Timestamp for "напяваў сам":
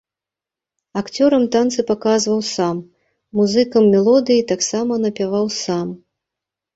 5.05-5.93